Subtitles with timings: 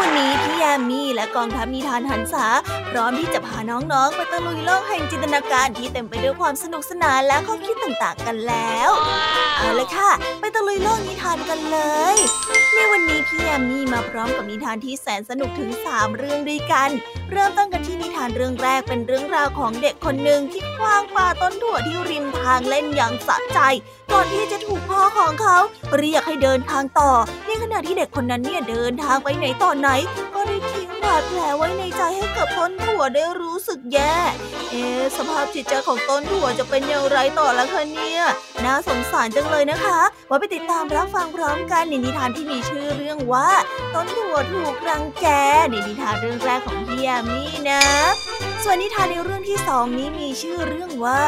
[0.00, 2.46] วันนี้พี่ยามีและกองทัพนิทานหันษา
[2.90, 8.90] พร้อมที่จะพาน้องๆ ไปตะลุยโลกแห่งจินตนาการที่เต็มไปด้วยความสนุกสนานและข้อคิดต่างๆกันแล้ว
[9.56, 11.78] เอาละค่ะ ไปตะลุยโลกนิทานกันเล
[12.14, 12.16] ย
[12.74, 16.90] ในวันนี้พี่ยามีมาพร้อมกับนิทานที่แสนสนุกถึง 3 เรื่องด้วยกัน
[17.30, 23.60] เริ่มต้นกันที่นิทานเรื่องแรกเป็นเรื่องราวของเด็กคนหนึ่งที่คว้างปลาต้นถั่วที่ริมทางเล่นอย่างสะใจ
[24.12, 25.56] ก่อนที่จะถูกพ่อของเขา
[25.98, 27.12] เรียกให้เดินทางต่อ
[27.46, 29.88] ในขณะที่เด็กคนนั้นเนี่ยเดินทางไปไหนต่อไหน
[30.34, 34.16] ก็ได้ทิ้งบาดแผลไว้ในใจให้กับต้นถั่วได้รู้สึกแย่
[34.70, 34.84] เอ๊
[35.16, 38.22] สภาพจิตใจของต้นถั่วจะเป็นอย่างไรต่อละคะเนี่ย
[38.64, 43.48] น่าสงสารจังเลยนะคะมาไปติดตามรับฟังพร้อมกันในนิทานที่มีชื่อเรื่องว่า
[43.94, 45.26] ต้นถั่วถูกรังแก
[45.70, 47.82] ในนิทานเรื่องแรกของพี่ยามีนะ
[48.66, 51.20] ส่วนนิทานในเรื่องที่สองนี้มีชื่อเรื่องว่า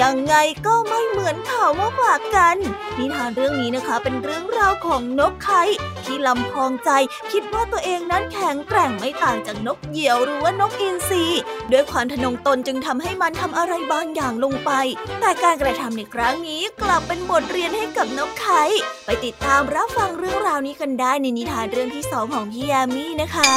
[0.00, 0.34] ยังไง
[0.66, 2.56] ก็ไม่เหมือนเขาว่าฝากกัน
[2.98, 5.62] นิทานเรื่องนี้นะคะเป็นเรื่องราวของนกไข่
[6.06, 6.90] ที่ลำพองใจ
[7.32, 11.24] คิดว่าตัวเองนั้นแข็งแกร่งไม่ต่างจากนกเหยี่ยวหรือว่านกอินทรี
[11.72, 14.70] ด้วยความทะนงตนจึงทำให้มันทำอะไรบางอย่างลงไป
[15.20, 18.62] แต่การกระทำในครั้งนี้กลับเป็นบทเรียนให้กับนกไข่
[19.06, 23.52] ไปติดตามรับฟังเรื่องราวนี้กันได้ในนิทานเรื่องที่สองของพี่ยามีนะคะ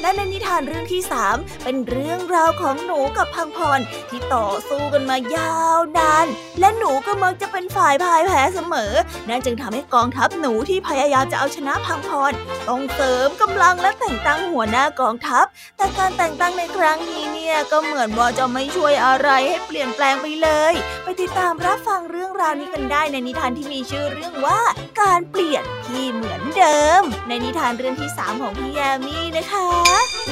[0.00, 6.26] และในนิทานเรื่องที่สามเป็นเรื่องราวของหนูกับพังพรที่ต่อสู้กันมายาวนาน
[6.60, 8.92] และหนูก็มักจะเป็นฝ่ายพ่ายแพ้เสมอ
[9.28, 12.32] นั่นจึงทำให้กองทัพหนูที่พยายามจะเอาชนะพังพร
[12.68, 15.46] ต้องเสริมกำลังและแต่งตั้งหัวหน้ากองทัพ
[15.76, 20.74] แต่การแต่งตั้งในครั้งนี้เนี่ยก็เหมือนว่าจะไม่ช่วยอะไรให้เปลี่ยนแปลงไปเลย
[21.04, 24.60] ไปติดตามรับฟังเรื่องราวนี้กันได้ในนิทานที่มีชื่อเรื่องว่า
[25.00, 29.68] การเปลี่ยนที่เหมือนเดิม ในนิทานเรื่องที่ 3 ของพี่แยมีนะคะ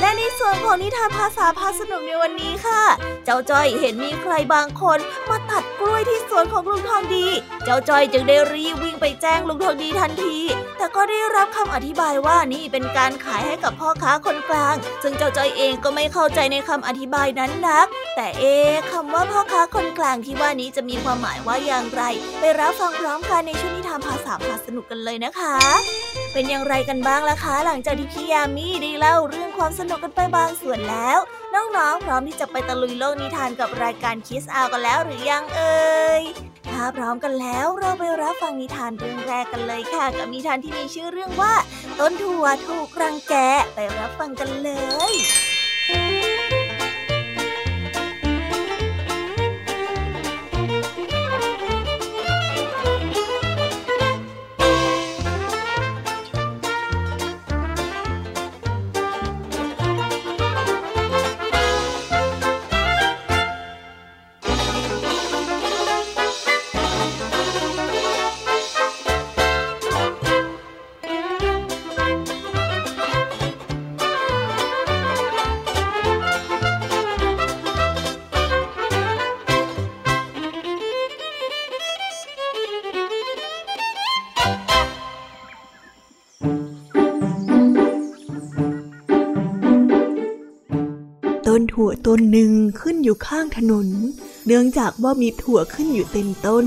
[0.01, 2.83] และในส่วนของนิทานภาษาพาสนุกในวันนี้ค่ะ
[3.25, 4.99] เจ้าจ้อยเห็นมีใครบางคน
[5.31, 7.27] มาตัดกล้วยที่สวนของลุงทองดี
[7.65, 10.37] เจ้าจ้อยจึงได้รีบวิ่งไปแจ้งลุงทองดีทันที
[10.79, 17.87] แต่ก็ได้รับคำอธิบายว่านี่เป็นการขายให้กับพ่อค้าคนกลาง ซึ่งเจ้าจ้อยเองก็ไม่เข้าใจในคำอธิบายนั้นนัก
[18.17, 22.03] แต่เอ๊ะคำว่าพ่อค้าคนกลางที่ว่านี้จะมีความหมายว่าอย่างไร
[22.39, 31.19] ไปรับฟังพร้อมกันในช่วงนิทานภาษาพาสนุกกันเลยนะคะ เป็นอย่างไรกันบ้างล่ะคะ หลังจากที่พี่ยามีได้เล่าเรื่องความสนุกกันไปบางส่วนแล้ว
[31.55, 36.23] น้องๆ พร้อมที่จะไปตะลุยโลกนิทานกับรายการคิสอากันแล้วหรือยังเอ่ย
[36.71, 41.55] ถ้าพร้อมกันแล้วเราไปรับฟังนิทานเรื่องแรกกันเลยค่ะ กับนิทานที่มีชื่อเรื่องว่า
[42.01, 43.35] ต้นถั่วถูกรังแก
[43.75, 44.71] ไปรับฟังกันเล
[45.13, 45.15] ย
[91.57, 93.89] ต้นถั่วต้นหนึ่งขึ้นอยู่ข้างถนน
[94.47, 96.65] เนื่องจากว่ามีถั่วขึ้นอยู่เต็มต้น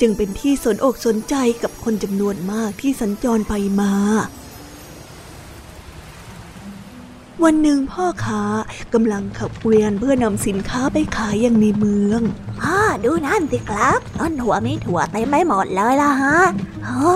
[0.00, 3.92] จึงเป็นที่สนอกสนใจกับคนจำนวนมากที่สัญจรไปมา
[7.44, 8.42] วันหนึ่งพ่อค้า
[8.94, 12.20] กำลังขับเกวียนเพื่อนำสินค้าไปขายยังในเมือง
[12.60, 16.38] พ่อดูนั่นสิครับ ต้นถั่วไม่ถั่วเต็มไม่หมดเลยล่ะฮะ
[16.84, 17.14] โอ้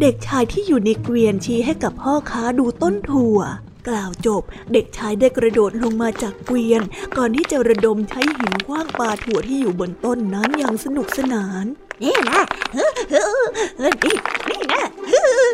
[0.00, 3.40] เด็กชายที่อยู่ในเกวียนชี้ให้กับพ่อค้าดูต้นถั่ว
[3.88, 4.42] กล่าวจบ
[4.72, 6.82] เด็กชายได้กระโดดลงมาจากเกวียน
[7.16, 11.64] ก่อนที่จะระดมใช้หินคว้างปลาถั่วที่อยู่บนต้นนั้นอย่างสนุกสนาน
[12.02, 12.40] นี่นะ
[12.74, 13.44] เฮ้อเฮ้อ
[13.78, 14.16] เฮ้อนี่
[14.50, 15.48] นี่นะเฮ้อ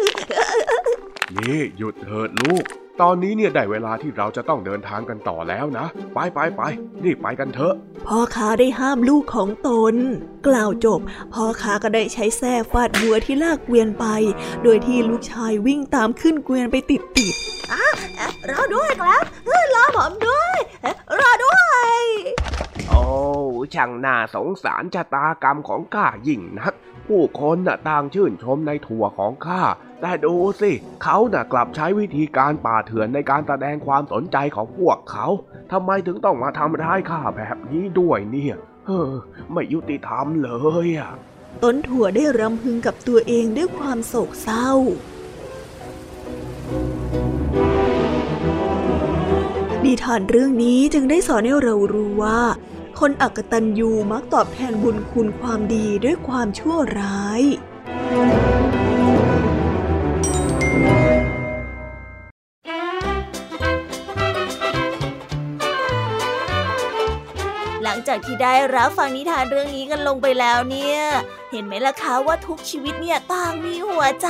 [1.37, 2.64] นี่หยุดเถิดลูก
[3.00, 6.62] ตอนนี้เนี่ยได้เวลาที่เราจะต้องเดินทางกันต่อแล้วนะ ไปไปไป
[7.04, 7.74] รีบไปกันเถอะ
[8.06, 9.94] พ่อค้าได้ห้ามลูกของตน
[10.46, 11.00] กล่าวจบ
[11.34, 14.06] พ่อค้าก็ได้ใช้แส้ฟาดบัวที่ลากเกวียนไป
[14.62, 17.34] โดยที่ลูกชายวิ่งตามขึ้นเกวียนไปติดติด
[18.50, 21.62] รอด้วยครับเฮ้ยรอผมด้วยเอ๊ะรอด้ว
[21.98, 22.02] ย
[22.88, 23.02] โอ้
[23.74, 26.74] ช่างน่าสงสารชะตากรรมของข้ายิ่งนัก
[27.12, 29.62] ผู้คนน่ะต่างชื่นชมในถั่วของข้า
[30.00, 30.73] แต่ดูสิ
[31.03, 35.26] เขาน่ะกลับใช้วิธีการป่าเถื่อนในการแสดงความสนใจของพวกเขา
[35.73, 38.56] ทำไมถึงต้องมาทำร้ายข้าแบบนี้ด้วยเนี่ย
[38.87, 39.12] เฮ้อ
[39.53, 40.50] ไม่ยุติธรรมเล
[40.87, 41.12] ยอะ
[41.62, 44.70] ต้นถั่วได้รำพึงกับตัวเองด้วยความโศกเศร้า
[49.85, 52.41] นิทานเรื่องนี้จึงได้สอนให้เรารู้ว่า
[53.00, 57.42] คนอักตันยูมักตอบแทนบุญคุณความดีด้วยความชั่วร้าย
[67.84, 70.99] หลังจากที่ได้รับฟังนิทานเรื่องนี้กันลงไปแล้วเนี่ย
[71.52, 74.29] เห็นไหมล่ะคะว่าทุกชีวิตเนี่ยต่างมีหัวใจ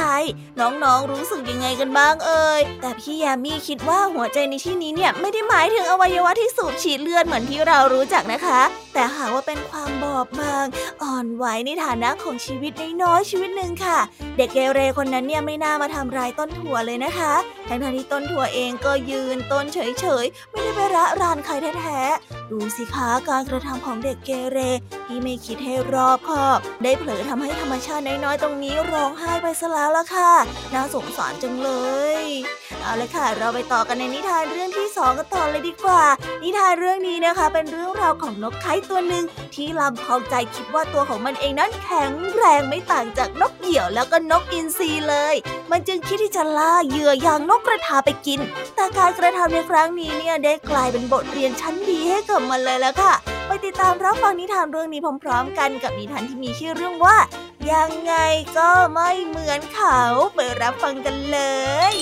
[0.61, 8.61] น้องๆรู้สึกยังไงกันบ้างเอ่ย แต่พี่ยามีคิดว่าหัวใจในที่นี้เนี่ยไม่ได้หมายถึงอวัยวะที่สูบฉีดเลือดเหมือนที่เรารู้จักนะคะ
[8.95, 10.67] แต่หากว่าเป็นความบอบบาง
[11.03, 12.73] อ่อนไหวในฐานะของชีวิต
[13.03, 13.99] น้อยๆชีวิตหนึ่งค่ะ
[14.37, 17.35] เด็กเกเรคนนั้นเนี่ยไม่น่ามาทำร้ายต้นถั่วเลยนะคะ
[17.69, 24.59] ทั้งที่ต้นถั่วเองก็ยืนต้นเฉยๆไม่ได้ไประรานใครแท้ๆดูสิคะการกระทำของเด็กเกเร
[25.07, 30.33] ที่ไม่คิดให้รอบคอบ ได้เผลอทำให้ธรรมชาติน้อยๆตรงนี้ร้องไห้ไปซะแล้วล่ะค่ะ
[30.73, 31.71] น่าสงสารจังเล
[32.23, 32.25] ย
[32.83, 36.03] เอาลยค่ะ เราไปต่อกันในนิทานเรื่องที่สองกันต่อเลยดีกว่า
[36.43, 39.25] นิทานเรื่องนี้นะคะ เป็นเรื่องราวของนกไข่ตัวหนึ่ง
[39.55, 45.35] ที่ลำพองใจคิดว่าตัวของมันเองนั้นแข็งแรงไม่ต่างจากนกเหยี่ยวแล้วก็นกอินทรีเลย
[45.71, 48.41] มันจึงคิดที่จะล่าเหยื่ออย่างนกกระทาไปกิน
[48.75, 53.15] แต่การกระทำในครั้งนี้เนี่ยได้กลายเป็นบทเรียนชั้นดีให้กับมันเลยแล้วค่ะ
[53.73, 57.17] ดตามรับฟังนิทานเรื่องนี้พร้อมๆ กันกับนิทานที่มีชื่อเรื่องว่า
[57.73, 58.15] ยังไง
[58.59, 60.01] ก็ไม่เหมือนเขา
[60.35, 61.39] ไปรับฟังกันเล
[61.93, 61.95] ย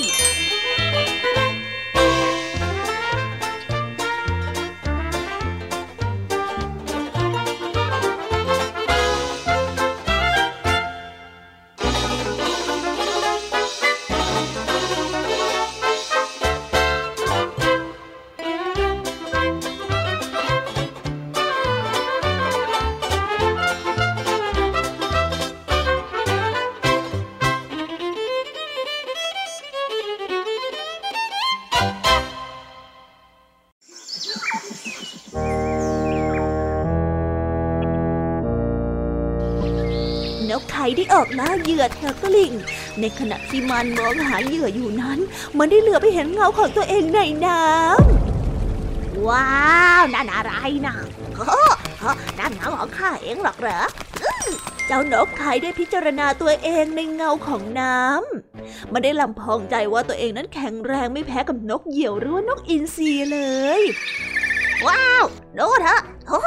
[40.50, 42.52] นกไข่ได้ออกล่าเหยื่อแถวตลิ่ง
[43.00, 45.18] ในขณะที่มันมองหาเหยื่ออยู่นั้น
[45.58, 49.60] มันได้เหลือไปเห็นเงาของตัวเองในน้ำว้า
[50.00, 50.52] วนั่นอะไร
[50.86, 50.96] นะ
[52.38, 53.80] นั่นเงาของข้าเองหรอกเหรอ
[54.86, 63.38] เจ้านกไข่ได้พิจารณาตัวเองในเงาของน้ำ มันได้ลำพองใจว่าตัวเองนั้นแข็งแรงไม่แพ้กับนกเหยี่ยวหรือว่านกอินทรีเล
[63.80, 63.82] ย
[64.86, 65.24] ว้าว
[65.58, 66.40] ดูเถอะโอ้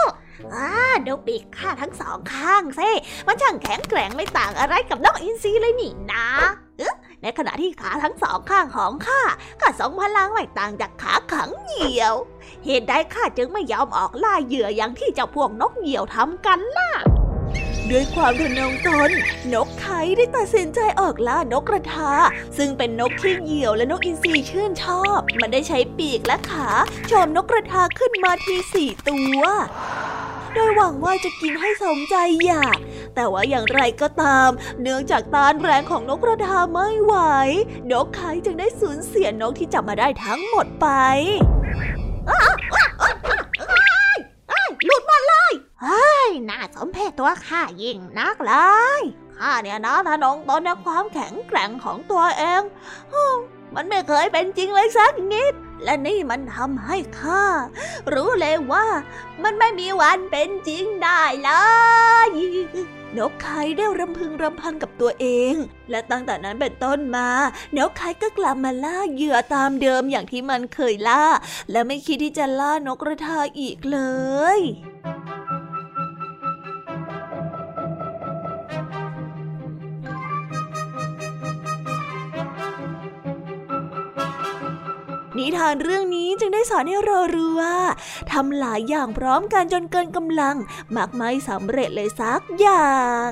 [0.54, 0.70] อ่า
[1.08, 2.90] ดูปีกข้าทั้งสองข้างสิ
[3.28, 6.28] มันช่างแข็งแกร่งไม่ต่างอะไรกับนกอินทรีเลยนี่นะ
[6.78, 9.22] เอ๊ะในขณะที่ขาทั้งสองข้างของข้า
[9.62, 12.16] ก็ทรงพลังไม่ต่างจากขาขังเหยี่ยว
[12.66, 16.92] เหตุใดข้าจึงไม่ยอมออกล่าเหยื่ออย่างที่เจ้าพวกนกเหยี่ยวทำกันล่ะ
[17.92, 19.12] ด้วยความทะนงตน
[19.54, 22.12] นกไข่ได้ตัดสินใจออกล่านกกระทา
[22.58, 26.68] ซึ่งเป็นนกที่เหยี่ยวและนกอินทรีชื่นชอบ มันได้ใช้ปีกและขา
[27.08, 29.42] โจมนกกระทาขึ้นมาทีสี่ตัว
[30.56, 32.16] โดยหวังว่าจะกินให้สมใจ
[32.46, 32.78] อยาก
[33.16, 34.50] แต่ว่าอย่างไรก็ตาม
[34.82, 37.16] เนื่องจากต้านแรงของนกกระทาไม่ไหว
[37.92, 40.88] นกไข่จึงได้สูญเสียนกที่จับมาได้ทั้งหมดไป
[44.86, 45.52] หลุดหมดเลย
[45.84, 48.54] เฮ้ยน่าสมเพชตัวข้ายิ่งนักเล
[49.00, 49.02] ย
[49.38, 52.62] ข้าเนี่ยนะทะนงตนในความแข็งแกร่งของตัวเอง
[53.76, 55.54] มันไม่เคยเป็นจริงเลยสักนิด
[55.84, 57.44] และนี่มันทำให้ข้า
[58.14, 58.86] รู้เลยว่า
[59.44, 61.52] มันไม่มีวันเป็นจริงได้เล
[62.28, 62.30] ย
[63.18, 65.54] นกไข่ได้รำพึงรำพันกับตัวเอง
[65.90, 67.30] และตั้งแต่นั้นเป็นต้นมา
[67.78, 71.24] นกไข่ก็กลับมาล่าเหยื่อตามเดิมอย่างที่มันเคยล่า
[71.72, 74.00] และไม่คิดที่จะล่านกกระทาอีกเล
[74.58, 74.60] ย
[85.38, 87.78] นิทานเรื่องนี้จึงได้สอนให้เรารู้ว่า
[88.32, 90.56] ทำหลายอย่างพร้อมกันจนเกินกำลัง
[90.96, 92.98] มักไม่สำเร็จเลยสักอย่า
[93.30, 93.32] ง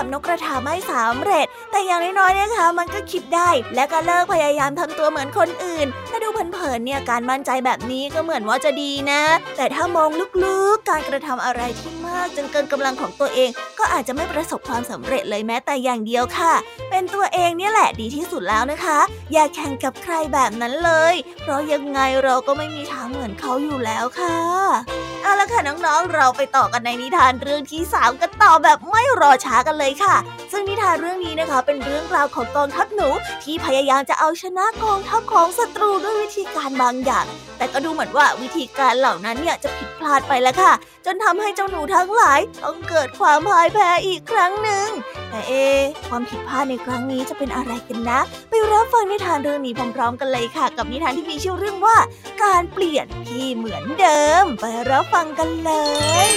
[0.00, 9.22] กับนกกระทาไม่สำเร็จ แต่อย่างน้อยๆนะคะ มันก็คิดได้ และก็เลิกพยายามทำตัวเหมือนคนอื่น ถ้าดูเผินๆเนี่ยการมั่นใจแบบนี้ก็เหมือนว่าจะดีนะ
[9.56, 10.10] แต่ถ้ามอง
[10.44, 16.52] ลึกๆ การกระทำอะไรที่มากจนเกินกำลังของตัวเอง ก็อาจจะไม่ประสบความสำเร็จเลยแม้แต่อย่างเดียวค่ะ
[16.90, 18.98] เป็นตัวเองเนี่ยแหละดีที่สุดแล้วนะคะ
[19.32, 24.36] อย่าแข่งกับใครแบบนั้นเลย เพราะยังไงเราก็ไม่มีทางเหมือนเขาอยู่แล้วค่ะ
[25.22, 30.16] เอาละค่ะน้องๆ เราไปต่อกันในนิทานเรื่องที่3กันต่อแบบไม่รอช้ากันเลยค่ะ
[30.52, 33.08] ซึ่งนิทานเรื่องนี้นะคะ เป็นเรื่องราวของกองทัพหนู
[33.42, 37.26] ที่พยายามจะเอาชนะกองทัพของศัตรูด้วยวิธีการบางอย่าง
[37.58, 40.72] แต่ก็ดูเหมือนว่าวิธีการเหล่านั้นเนี่ยจะผิดพลาดไปแล้วค่ะ
[41.04, 44.88] จนทำให้เจ้าหนูทั้งหลายต้องเกิดความพ่ายแพ้อีกครั้งหนึ่ง
[45.30, 45.52] แต่เอ
[46.08, 51.96] ความผิดพลาดในครั้งนี้จะเป็นอะไรกันนะ ไปรับฟังนิทานเรื่องนี้พร้อมๆ กันเลยค่ะ กับนิทานที่มีชื่อเรื่องว่า
[52.42, 55.72] การเปลี่ยนที่เหมือนเดิม ไปรับฟังกันเล
[56.28, 56.30] ย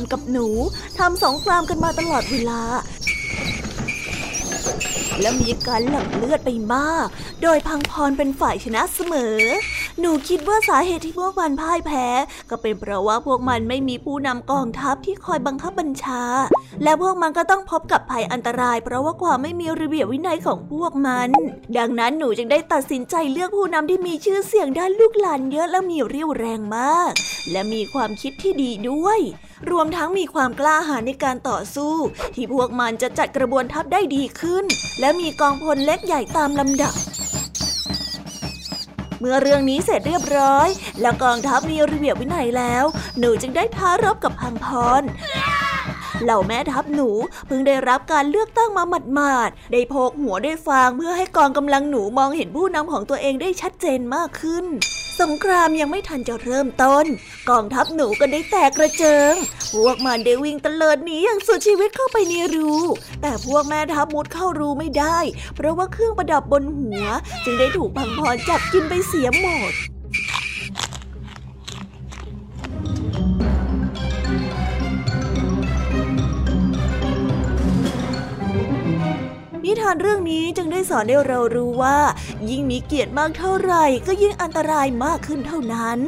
[0.00, 0.46] รกับหนู
[0.98, 2.60] ทำสงครามกันมาตลอดเวลา
[5.20, 7.06] และมีการหลั่งเลือดไปมาก
[7.42, 9.38] โดยพังพรเป็นฝ่ายชนะเสมอ
[10.00, 12.06] หนูคิดว่าสาเหตุที่พวกมันพ่ายแพ้
[12.50, 16.22] ก็เป็นเพราะว่าพวกมันไม่มีผู้นำกองทัพที่คอยบังคับบัญชา
[16.82, 21.28] และพวกมันก็ต้องพบกับภัยอันตราย เพราะว่าความไม่มีระเบียบวินัยของพวกมัน
[21.78, 27.12] ดังนั้นหนูจึงได้ตัดสินใจเลือกผู้นำที่มีชื่อเสียงด้านลูกหลานเยอะและมีเรี่ยวแรงมาก
[27.50, 29.18] และมีความคิดที่ดีด้วย
[29.70, 31.94] รวมทั้งมีความกล้าหาญในการต่อสู้
[32.34, 34.64] ที่พวกมันจะจัดกระบวนทัพได้ดีขึ้น
[35.00, 36.94] และมีกองพลเล็กใหญ่ตามลำดับ
[39.20, 40.68] เมื่อเรื่องนี้เสร็จเรียบร้อย
[41.00, 42.84] แล้วกองทัพมีระเบียบวินัยแล้ว
[43.18, 44.66] หนูจึงได้ท้ารบกับพังพ
[45.00, 45.02] ร
[46.24, 47.08] เหล่าแม่ทัพหนู
[47.46, 48.84] เพิ่งได้รับการเลือกตั้งมา
[49.14, 54.66] หมาดๆ ได้โพกหัวได้ฟางเพื่อให้กองกำลังหนูมองเห็นผู้นำของตัวเองได้ชัดเจนมากขึ้น
[55.20, 57.06] สงครามยังไม่ทันจะเริ่มต้น
[57.50, 59.34] กองทัพหนูก็ได้แตกกระเจิง
[59.72, 62.72] พวกมันได้วิ่งตะเลิดหนีอย่างสุดชีวิตเข้าไปในรู
[63.22, 65.18] แต่พวกแม่ทัพมุดเข้ารูไม่ได้
[65.54, 67.02] เพราะว่าเครื่องประดับบนหัว
[67.44, 69.72] จึงได้ถูกพังพรจับกินไปเสียหมด
[79.64, 81.98] นิทานเรื่องนี้จึงได้สอนให้เรารู้ว่า
[82.50, 86.00] ยิ่งมีเกียรติมากเท่าไหร่ ก็ยิ่งอันตรายมากขึ้นเท่านั้น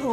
[0.00, 0.06] โห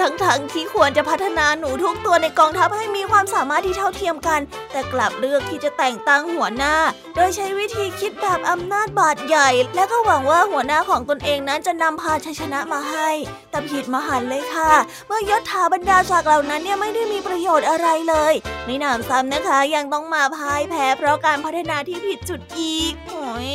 [0.00, 0.45] ทั้งทที่
[0.76, 4.40] ควรจะพัฒนาหนูทุกตัวในกองทัพให้มีความสามารถที่เท่าเทียมกัน
[4.72, 6.74] แต่กลับเลือกที่จะแต่งตั้งหัวหน้า
[7.14, 13.08] โดยใช้วิธีคิดแบบอำนาจบาดใหญ่ และก็หวังว่าหัวหน้าของตนเองนั้นจะนำพาชัยชนะมาให้
[13.50, 14.70] แต่ผิดมหันเลยค่ะ
[15.06, 18.34] เมื่อยศถาบรรดาศักดิ์เหล่านั้นเนี่ยไม่ได้มีประโยชน์อะไรเลย
[18.66, 23.52] ในหนามซ้ำนะคะยังต้องมาพ่ายแพ้เพราะการพัฒนาที่ผิดจุดอีกโอ้ย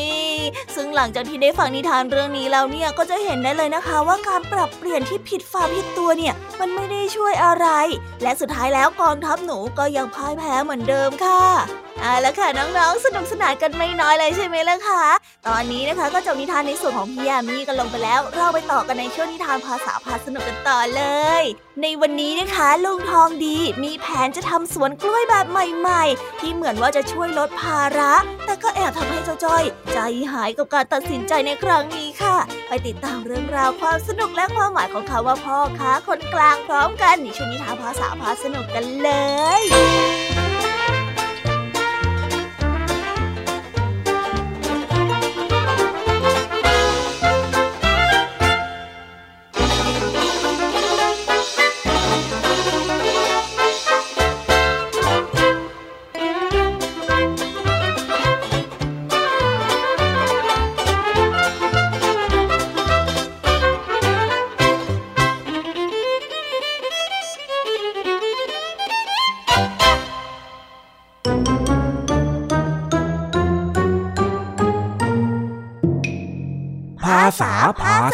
[0.76, 7.68] ซึ่งหลังจากที่ได้ฟังนิทานเรื่องนี้แล้วเนี่ยก็จะเห็นได้เลยนะคะ ว่าการปรับเปลี่ยนที่ผิดฝาผิดตัวเนี่ยมันไม่ได้ช่วยอะไร
[8.22, 11.44] และสุดท้ายแล้วกองทัพหนูก็ยังพ่ายแพ้เหมือนเดิมค่ะ
[12.00, 15.04] เอาละค่ะน้องๆ สนุกสนานกันไม่น้อยเลยใช่ไหมล่ะคะ
[15.48, 21.04] ตอนนี้นะคะก็จบนิทานในส่วนของพี่ยามีกันลงไปแล้ว เราไปต่อกันในช่วงนิทานภาษาพาสนุกกันต่อเล
[21.42, 21.44] ย
[21.82, 28.14] ในวันนี้นะคะลุงทองดีมีแผนจะทำสวนกล้วยแบบใหม่ ๆ ที่เหมือนว่าจะช่วยลดภาระ
[28.46, 30.00] แต่ก็แอบทำให้เจ้าจ้อย ใจ
[30.32, 39.10] หายกับการตัดสินใจในครั้งนี้ค่ะ ไปติดตามเรื่องราวความสนุกและความหมายของคาว่าพ่อค้าคนกลางพร้อมกันในช่วงนิทานภาษาพาสนุกกันเล
[39.62, 39.64] ย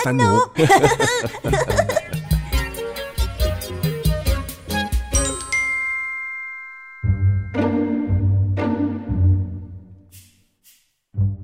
[0.06, 0.46] สนุก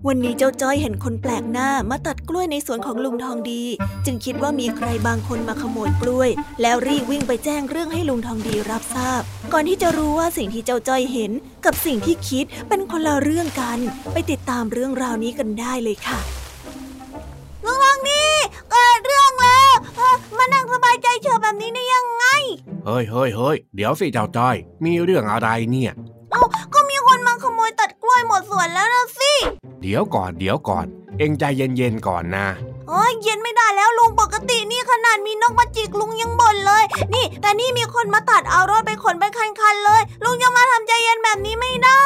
[0.08, 3.64] วันนนี้เจ้าจ้อยเห็นคนแปลกหน้ามาตัดกล้วยในสวนของลุงทองดี
[4.06, 6.30] จึงคิดว่ามีใครบางคนมาขโมยกล้วย
[6.62, 9.22] แล้วรีบวิ่งไปแจ้งเรื่องให้ลุงทองดีรับทราบ
[9.54, 11.32] ก่อนที่จะรู้ว่าสิ่งที่เจ้าจ้อยเห็น
[11.66, 13.80] กับสิ่งที่คิดเป็นคนละเรื่องกัน
[14.14, 16.43] ไปติดตามเรื่องราวนี้กันได้เลยค่ะ
[21.54, 22.26] แบบนี้ได้ยังไง
[22.86, 24.56] เฮ้ยเฮ้ยเฮ้ยเดี๋ยวสิเจ้าจ้อย
[24.86, 25.92] มีเรื่องอะไรเนี่ย
[26.32, 26.44] เอ้า
[26.74, 29.34] ก็มีคนมาขโมยตัดกล้วยหมดสวนแล้วนะสิ
[29.82, 30.86] เดี๋ยวก่อนเดี๋ยวก่อน
[31.20, 32.48] เอ็งใจเย็นๆก่อนนะ
[32.90, 36.84] โอ้ยเย็นไม่ได้แล้วลุงปกตินี่ขนาดมีนกมาจิกลุงยังบ่นเลย
[37.14, 42.04] นี่ แต่นี่มีคนมาตัดเอารถไปขนเป็นคันๆเลย ลุงจะมาทำใจเย็นแบบนี้ไม่ได้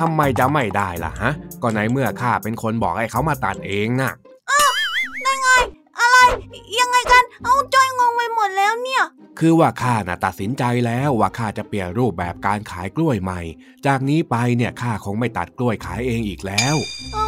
[0.00, 4.12] ทำไมจะไม่ได้ล่ะฮะ ก็ในเมื่อข้าเป็นคนบอกให้เขามาตัดเองน่ะ
[4.50, 4.70] อ้าว
[5.24, 5.48] ได้ไง
[6.00, 6.18] อะไร
[6.80, 9.02] ยังไงกัน เอาจ้อยงงไปหมดแล้วเนี่ย
[9.38, 13.40] คือว่าข้าน่ะตัดสินใจแล้วว่าข้าจะเปลี่ยนรูปแบบการขายกล้วยใหม่
[13.86, 16.76] จากนี้ไปเนี่ยข้าคงไม่ตัดกล้วยขายเองอีกแล้ว
[17.12, 17.26] เอ้า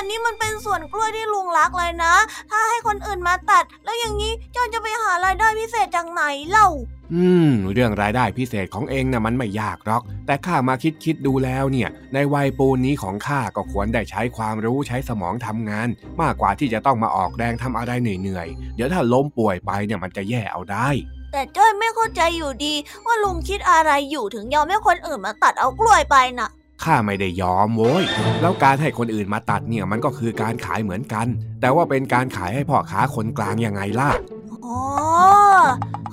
[0.00, 2.14] แต่นี่มันเป็นส่วนกล้วยที่ลุงรักเลยนะ
[2.50, 6.68] ถ้าให้คนอื่นมาตัด แล้วอย่างนี้จอยจะไปหารายได้พิเศษจากไหนเล่า
[7.14, 15.88] อืม เรื่องรายได้พิเศษของเองนะ่ะมันไม่ยากหรอก แต่ข้ามาคิดคิดดูแล้วเนี่ย ในวัยปูนนี้ของข้าก็ควรได้ใช้ความรู้ใช้สมองทำงาน
[16.20, 20.88] มากกว่าที่จะต้องมาออกแรงทำอะไรเหนื่อยๆ เดี๋ยวถ้าล้มป่วยไปเนี่ยมันจะแย่เอาได้
[21.32, 22.74] แต่จ้อยไม่เข้าใจอยู่ดี
[23.06, 26.50] ว่าลุงคิดอะไรอยู่ถึงยอมให้คนอื่นมาตัดเอากล้วยไปน่ะ
[26.84, 28.04] ข้าไม่ได้ยอมโว้ย
[28.40, 31.26] แล้วการให้คนอื่นมาตัดเนี่ยมันก็คือการขายเหมือนกัน
[31.60, 34.10] แต่ว่าเป็นการขายให้พ่อค้าคนกลางยังไงล่ะ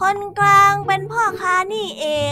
[0.01, 2.05] คนกลางเป็นพ่อค้านี่เอ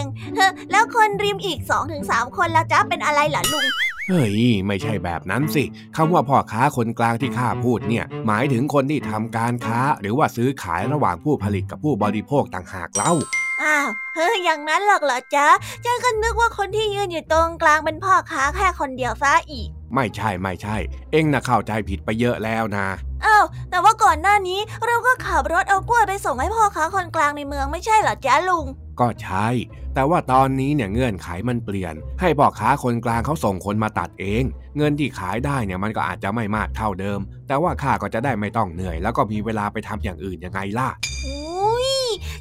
[0.70, 3.66] แล้วคนริมอีกสองถึงสามคนละจ้าเป็นอะไรล่ะลุง
[4.08, 5.64] เฮ้ย ไม่ใช่แบบนั้นสิ
[5.96, 13.12] คำว่าพ่อค้าคนกลางที่ข้าพูดเนี่ย หมายถึงคนที่ทำการค้า หรือว่าซื้อขายระหว่างผู้ผลิตกับผู้บริโภคต่างหากเล่า
[13.62, 15.48] อ้าวเฮ้ยอย่างนั้นหรอกเหรอจ๊ะ
[15.84, 20.76] ฉันก็นึกว่าคนที่ยืนอยู่ตรงกลางเป็นพ่อค้าแค่คนเดียวซะอีก ไม่ใช่ไม่ใช่
[21.12, 22.88] เอ็งน่ะเข้าใจผิดไปเยอะแล้วนะ
[23.24, 28.66] อ้าวแต่ว่าก่อนหน้านี้เราก็ขับรถเอากล้วยไปส่งให้พ่อค้าคนกลางในเมืองไม่ใช่เหรอจ๊ะลุง
[29.00, 29.48] ก็ใช่
[29.94, 34.44] แต่ว่าตอนนี้เนี่ยเงื่อนไขมันเปลี่ยน ให้พ่อค้าคนกลางเขาส่งคนมาตัดเอง
[34.76, 40.88] เงินที่ขายได้เนี่ยมันก็อาจจะไม่มากเท่าเดิม แต่ว่าข้าก็จะได้ไม่ต้องเหนื่อย แล้วก็มีเวลาไปทำอย่างอื่นยังไงล่ะ
[41.26, 41.92] อุ้ย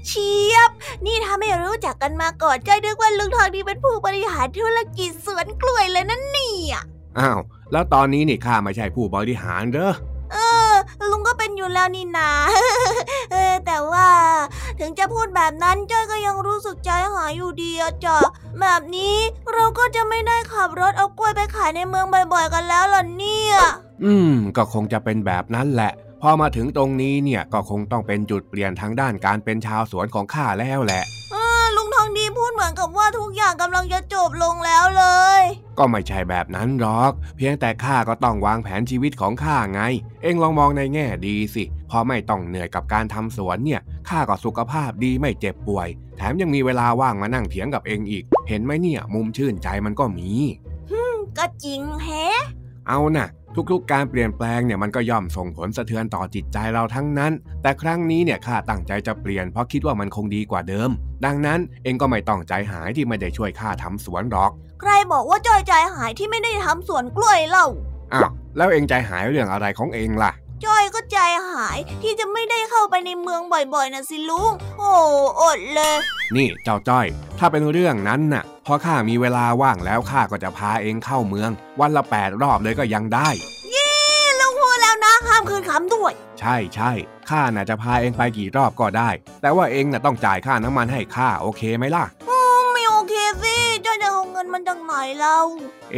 [0.07, 0.69] เชียบ
[1.05, 6.83] นี่ถ้าไม่รู้จักกันมาก่อนใจนึกว่าลุงทองดีเป็นผู้บริหารธุรกิจสวนกล้วยเลยนั่นนี่อะ
[7.19, 7.39] อ้าว
[7.71, 9.93] แล้วตอนนี้นี่ข้าไม่ใช่ผู้บริหารเด้อ
[10.33, 10.37] เอ
[10.71, 10.73] อ
[11.09, 12.31] ลุงก็เป็นอยู่แล้วนี่นา
[13.31, 14.07] เออแต่ว่า
[14.79, 18.17] ถึงจะพูดแบบนั้นจ้อยก็ยังรู้สึกใจหายอยู่ดีอะจ้ะ
[18.61, 19.15] แบบนี้
[19.53, 23.55] เราก็จะไม่ได้ขับรถเอากล้วยไปขายในเมืองบ่อยๆกันแล้วหรอเนี่ย
[24.03, 31.34] อืม ก็คงจะเป็นแบบนั้นแหละ พอมาถึงตรงนี้เนี่ยก็คงต้องเป็นจุดเปลี่ยนทางด้านการเป็นชาวสวนของข้าแล้วแหละทองดี
[32.35, 35.05] พูดเหมือนกับว่าทุกอย่างกำลังจะจบลงแล้วเล
[35.39, 35.41] ย
[35.77, 39.81] ก็ไม่ใช่แบบนั้นหรอก เพียงแต่ข้าก็ต้องวางแผนชีวิตของข้าไง
[40.21, 50.31] เอ็งลองมองในแง่ดีสิ พอไม่ต้องเหนื่อยกับการทำสวนเนี่ย ข้าก็สุขภาพดีไม่เจ็บป่วย แถมยังมีเวลาว่างมานั่งเถียงกับเองอีก เห็นไหมเนี่ย มุมชื่นใจมันก็มี
[50.91, 51.01] ฮึ
[51.37, 52.39] ก็จริงแฮะ
[52.87, 53.27] เอานะ่ะ
[53.71, 60.89] ทุกๆ การเปลี่ยนแปลงเนี่ยมันก็ย่อมส่งผลสะเทือนต่อจิตใจเราทั้งนั้น แต่ครั้งนี้เนี่ยข้าตั้งใจจะเปลี่ยนเพราะคิดว่ามันคงดีกว่าเดิม
[61.25, 67.67] ดังนั้นเองก็ไม่ต้องใจหายที่ไม่ได้ช่วยข้าทำสวนหรอก ใครบอกว่าจอยใจหายที่ไม่ได้ทำสวนกล้วยเล่า
[68.13, 70.31] อ้าวแล้วเองใจหายเรื่องอะไรของเองล่ะ
[70.65, 71.17] จอยก็ใจ
[71.51, 74.91] หายที่จะไม่ได้เข้าไปในเมืองบ่อยๆนะสิลุงโอ้
[75.41, 75.97] อดเลย
[76.35, 77.05] นี่เจ้าจ้อย
[77.39, 81.49] ถ้าเป็นเรื่องนั้นน่ะ พอข้ามีเวลาว่างแล้วข้าก็จะพาเองเข้าเมือง
[81.79, 83.29] วันละแปดรอบเลยก็ยังได้
[85.27, 86.91] ห้ามคืนคำด้วย ใช่ใช่
[87.29, 89.09] ข้าน่ะจะพาเองไปกี่รอบก็ได้
[89.41, 92.05] แต่ว่าเองน่ะต้องจ่ายค่าน้ำมันให้ข้าโอเคไหมล่ะ
[92.71, 95.37] ไม่โอเคสิจ้าจะเอาเงินมันจากไหนเล่า
[95.93, 95.97] เอ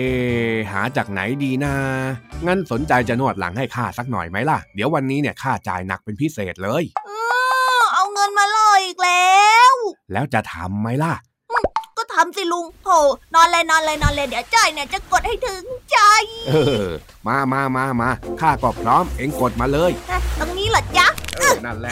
[0.72, 1.74] หาจากไหนดีนะ
[2.48, 6.84] งั้นสนใจจะนวดหลังให้ข้าสักหน่อยไหมล่ะ เดี๋ยววันนี้เนี่ยข้าจ่ายหนักเป็นพิเศษเลย
[7.94, 9.74] เอาเงินมาล่ออีกแล้ว
[10.12, 11.14] แล้วจะทำไหมล่ะ
[12.18, 12.90] ทำสิลุงโห
[13.34, 15.98] นอนเลยนอนเลยนอนเลยเดี๋ยวจ้อยเนี่ยจะกดให้ถึงใจ
[16.48, 16.52] เอ
[16.86, 16.88] อ
[17.28, 19.92] มามามามาข้าก็พร้อมเอ็งกดมาเลย
[20.40, 21.92] ตรงนี้เหรอจ๊ะเออนั่นแหละ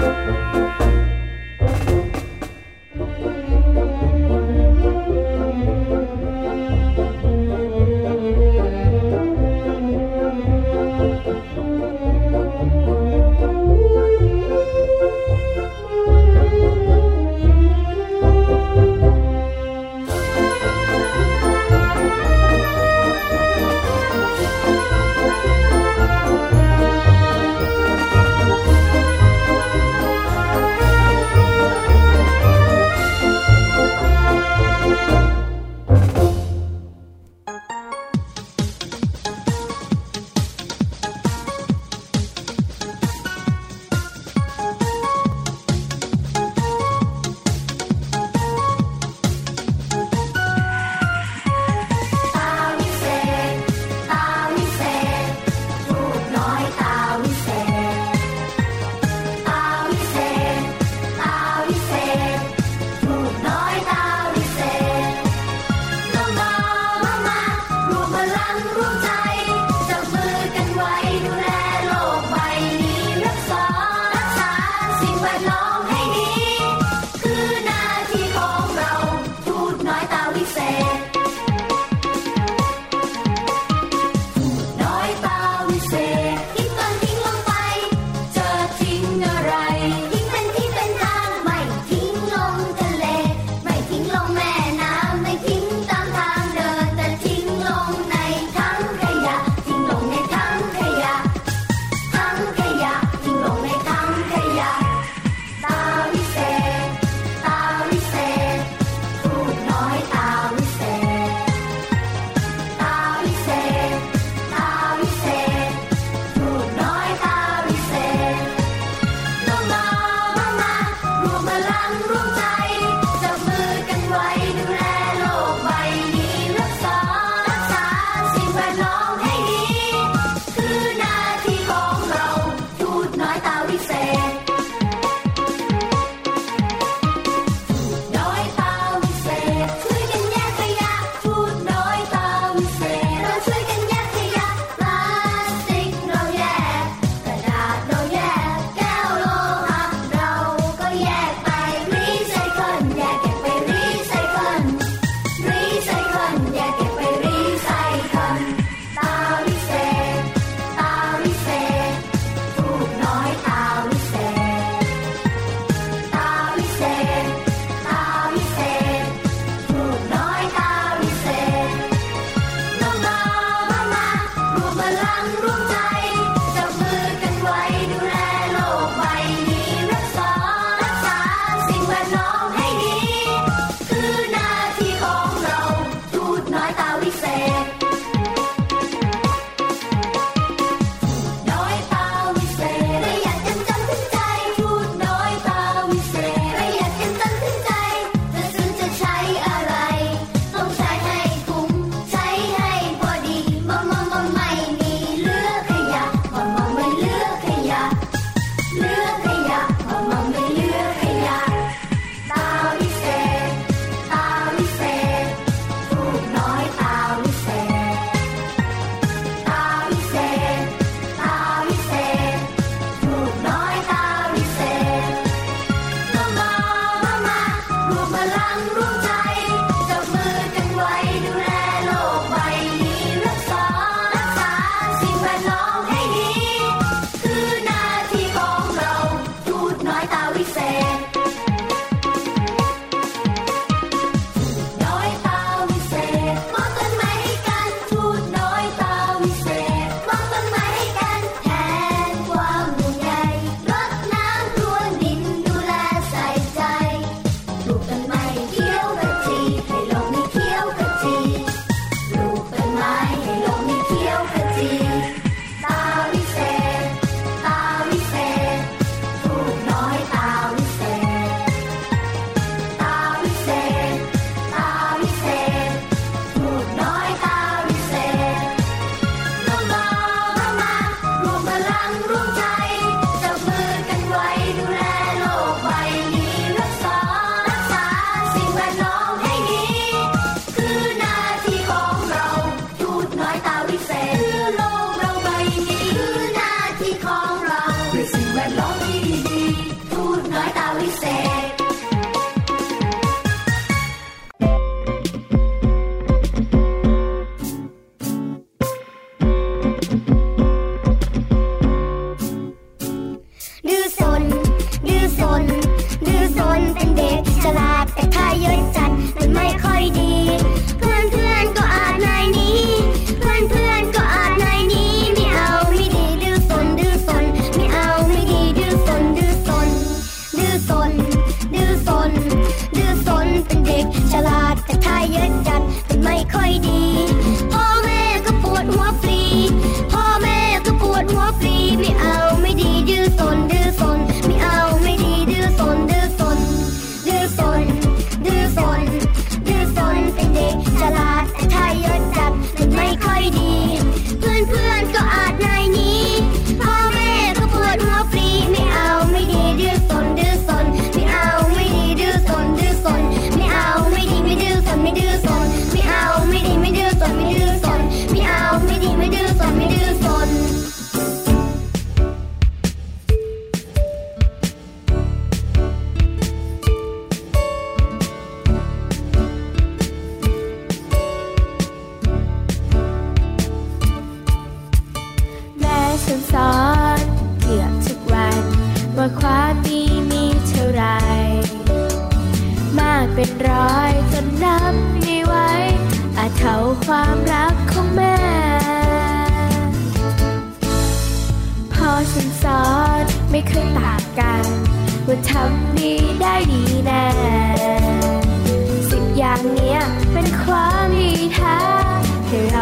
[0.00, 0.69] Thank you.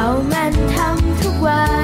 [0.02, 1.77] ามันทำทุกวัน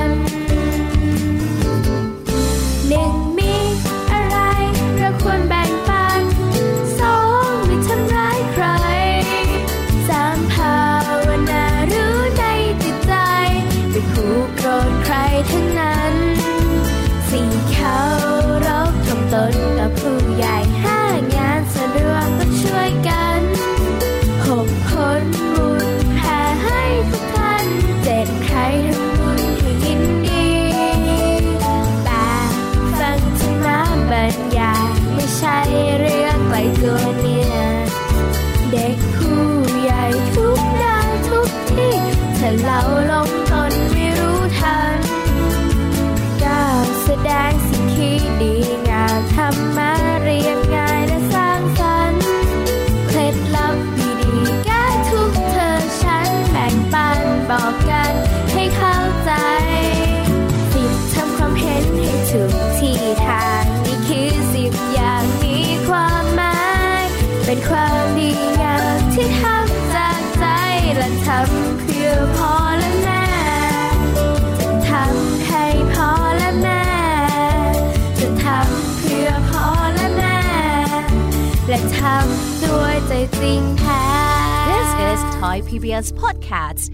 [83.44, 86.88] This is Thai PBS Podcast.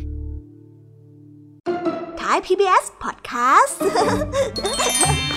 [2.16, 3.78] Thai PBS Podcast